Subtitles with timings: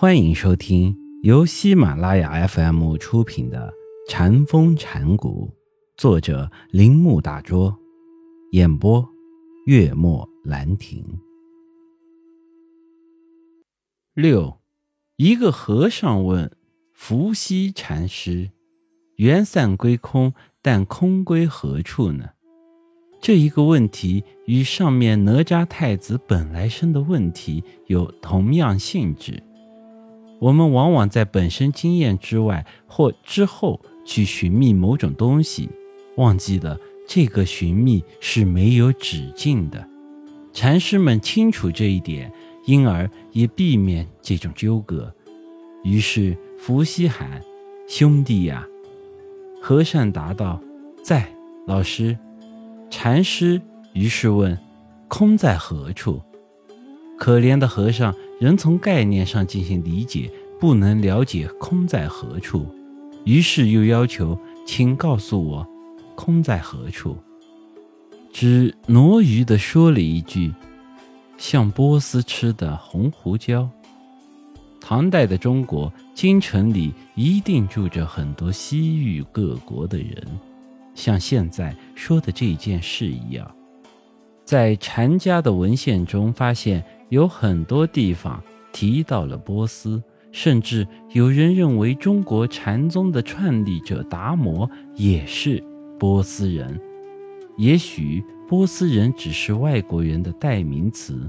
[0.00, 3.74] 欢迎收听由喜马拉雅 FM 出品的
[4.08, 5.50] 《禅风禅谷，
[5.96, 7.76] 作者铃木大拙，
[8.52, 9.04] 演播
[9.66, 11.04] 月末兰亭。
[14.14, 14.60] 六，
[15.16, 16.56] 一个和尚问
[16.94, 18.52] 伏羲禅师
[19.18, 22.24] ：“缘散归空，但空归何处呢？”
[23.20, 29.42] 这一个问题与上面哪吒太子本来生的问题有同样性质。
[30.40, 35.68] 我们往往在本身经验之外或之后去寻觅某种东西，
[36.16, 39.86] 忘记了这个寻觅是没有止境的。
[40.52, 42.32] 禅师们清楚这一点，
[42.66, 45.12] 因而也避免这种纠葛。
[45.84, 47.40] 于是伏羲喊
[47.88, 48.66] ：“兄弟呀！”
[49.62, 50.60] 和尚答道
[51.02, 51.28] ：“在，
[51.66, 52.16] 老师。”
[52.90, 53.60] 禅师
[53.92, 54.58] 于是问
[55.08, 56.20] ：“空在何处？”
[57.18, 62.66] 可怜的和尚仍从概念上进行理解，不能了解空在何处，
[63.24, 65.66] 于是又要求：“请告诉我，
[66.14, 67.18] 空在何处？”
[68.32, 70.54] 只挪余地说了一句
[71.36, 73.68] ：“像波斯吃的红胡椒。”
[74.80, 80.24] 唐代的中国京城里一定住着很多西域各国的人，
[80.94, 83.50] 像现在说的这件事一样，
[84.44, 86.82] 在禅家的文献中发现。
[87.08, 88.42] 有很多地方
[88.72, 95.62] 提到了波斯，甚至有人认为中国禅宗的创立者达摩也是
[95.98, 96.80] 波斯人。
[97.56, 101.28] 也许波斯人只是外国人的代名词。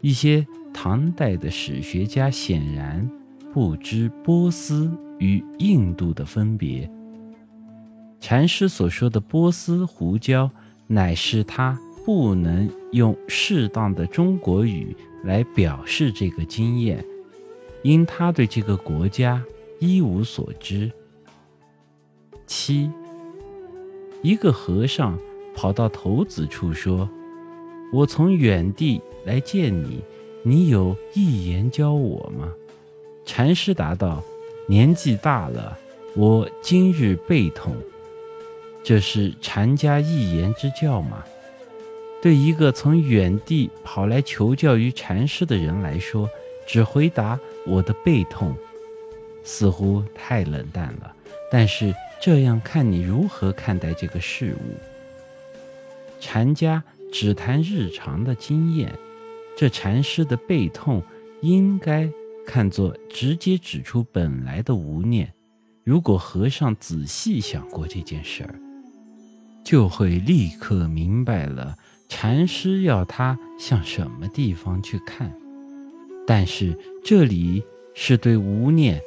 [0.00, 3.08] 一些唐代的史学家显然
[3.52, 6.90] 不知波斯与印度的分别。
[8.18, 10.50] 禅师所说的波斯胡椒，
[10.86, 11.78] 乃是他。
[12.04, 17.04] 不能用适当的中国语来表示这个经验，
[17.82, 19.42] 因他对这个国家
[19.78, 20.90] 一无所知。
[22.46, 22.90] 七，
[24.22, 25.18] 一个和尚
[25.54, 27.08] 跑到头子处说
[27.92, 30.00] ：“我从远地来见你，
[30.42, 32.52] 你有一言教我吗？”
[33.24, 34.22] 禅师答道
[34.66, 35.78] ：“年纪大了，
[36.16, 37.76] 我今日背痛。”
[38.82, 41.22] 这是禅家一言之教吗？
[42.22, 46.28] 对一个从远地跑来求教于禅师的人来说，
[46.66, 48.54] 只回答我的背痛，
[49.42, 51.14] 似乎太冷淡了。
[51.50, 54.76] 但是这样看你如何看待这个事物？
[56.20, 58.92] 禅家只谈日常的经验，
[59.56, 61.02] 这禅师的背痛
[61.40, 62.08] 应该
[62.46, 65.32] 看作直接指出本来的无念。
[65.82, 68.54] 如果和尚仔细想过这件事儿，
[69.64, 71.74] 就会立刻明白了。
[72.10, 75.32] 禅师要他向什么地方去看？
[76.26, 77.62] 但是这里
[77.94, 79.00] 是对无念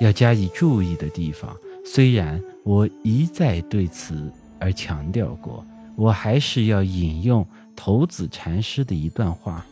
[0.00, 1.54] 要加以注意的地方。
[1.84, 5.64] 虽然我一再对此而强调过，
[5.96, 7.46] 我还是要引用
[7.76, 9.64] 头子禅师的一段话。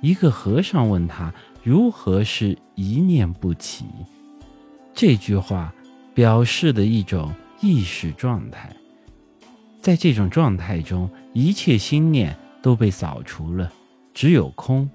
[0.00, 3.84] 一个和尚问他如何是一念不起，
[4.94, 5.72] 这句话
[6.14, 8.74] 表示的一种意识状态。
[9.80, 13.72] 在这种状态中，一切心念都被扫除了，
[14.12, 14.88] 只有空。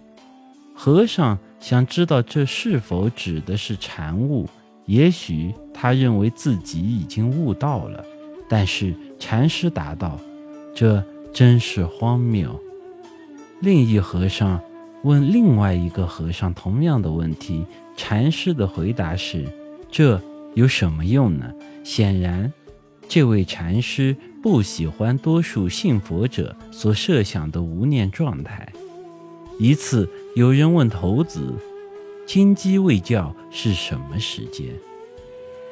[0.76, 4.50] 和尚想知道这是否指的是禅悟，
[4.86, 8.04] 也许他认为自己已经悟到了，
[8.50, 10.20] 但是禅师答道
[10.76, 12.60] ：“这真是荒谬。”
[13.62, 14.60] 另一和尚
[15.04, 17.66] 问另外一个和尚同样的问题，
[17.96, 19.46] 禅师的回答是
[19.90, 20.22] ：“这
[20.56, 21.52] 有什么用呢？”
[21.84, 22.52] 显然。
[23.08, 28.70] 这位禅师不喜欢多数信佛者所设想的无念状态。
[29.58, 31.56] 一次，有人问头子
[32.28, 34.68] ：“金鸡未叫是什么时间？”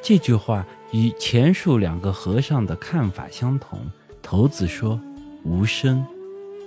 [0.01, 3.77] 这句话与前述两个和尚的看法相同。
[4.21, 4.97] 头子说
[5.43, 6.05] ：“无声。”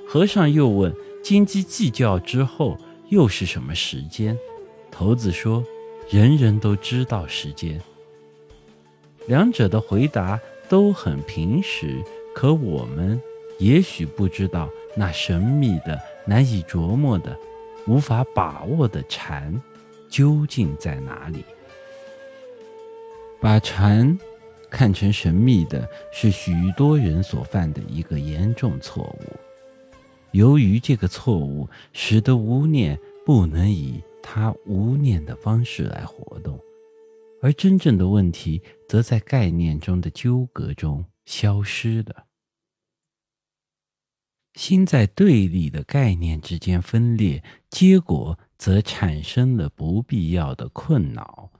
[0.06, 0.94] 和尚又问
[1.24, 2.76] ：“金鸡计叫之后
[3.08, 4.36] 又是什么时间？”
[4.92, 5.64] 头子说
[6.10, 7.80] ：“人人都知道时间。”
[9.26, 10.38] 两者的回答。
[10.68, 12.02] 都很平实，
[12.34, 13.20] 可我们
[13.58, 17.36] 也许不知道那神秘的、难以琢磨的、
[17.86, 19.60] 无法把握的禅
[20.08, 21.44] 究竟在哪里。
[23.40, 24.18] 把禅
[24.70, 29.36] 看成神秘的，是许多人所犯的一个严重错误。
[30.32, 36.58] 由于这个错误，使得无念不能以他无念的方式来活动。
[37.44, 42.24] 而真正的问题，则在概念中的纠葛中消失了。
[44.54, 51.50] 心在对立的概念之间分裂，结果则产生了不必要的困扰。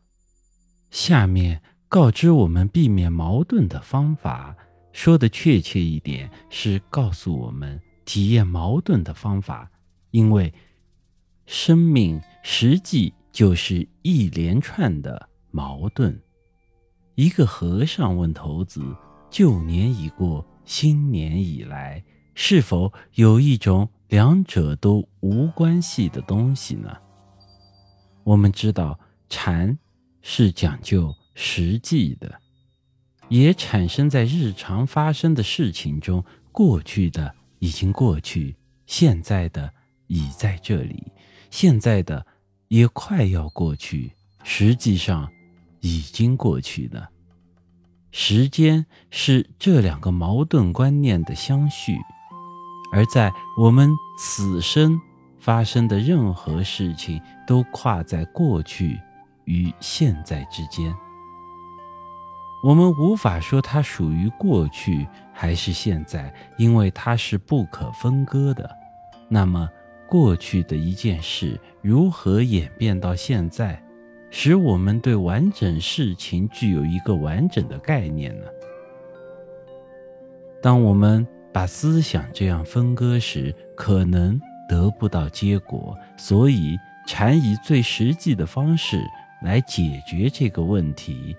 [0.91, 4.57] 下面告知我们避免矛盾的方法，
[4.91, 9.71] 说的确切一点是告诉我们体验矛盾的方法，
[10.13, 10.51] 因为
[11.45, 16.21] 生命实际就是一连串的矛盾。
[17.15, 18.83] 一个和尚问头子
[19.31, 22.03] ：“旧年已过，新年已来，
[22.35, 26.91] 是否有一种两者都无关系的东西呢？”
[28.25, 28.99] 我们知道，
[29.29, 29.79] 禅
[30.23, 32.41] 是讲究实际的，
[33.29, 36.25] 也产生在日常发生的事情中。
[36.51, 38.57] 过去的已经过去，
[38.87, 39.73] 现在的
[40.09, 41.13] 已在这里，
[41.49, 42.27] 现在的
[42.67, 44.11] 也快要过去，
[44.43, 45.31] 实际上。
[45.85, 47.11] 已经过去了。
[48.11, 51.95] 时间是这两个矛盾观念的相续，
[52.91, 54.99] 而在我们此生
[55.39, 58.99] 发生的任何事情，都跨在过去
[59.45, 60.95] 与现在之间。
[62.65, 68.71] 我们无法说它属于过去还是现在，因为它是不可分割的。
[69.29, 69.69] 那么，
[70.09, 73.84] 过去的一件事如何演变到现在？
[74.37, 78.47] 使我们对完整事情具有一个完整的概念呢？
[80.61, 84.39] 当我们把思想这样分割时，可能
[84.69, 85.97] 得不到结果。
[86.17, 86.77] 所以，
[87.07, 89.01] 禅以最实际的方式
[89.41, 91.37] 来解决这个问题。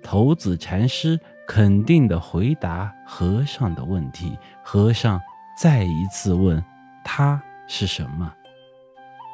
[0.00, 4.38] 头子禅师肯定的回答和尚的问题。
[4.62, 5.20] 和尚
[5.60, 6.64] 再一次问
[7.02, 8.32] ：“他是什么？”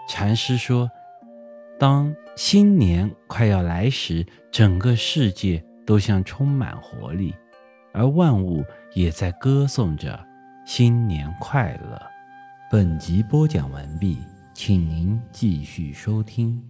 [0.09, 0.91] 禅师说。
[1.79, 7.35] 当新年快要来时，整个世界都像充满活力，
[7.93, 8.65] 而万物
[8.95, 10.19] 也在歌颂着
[10.65, 12.01] 新年快乐。
[12.71, 14.17] 本集播讲完毕，
[14.55, 16.63] 请您继续收听。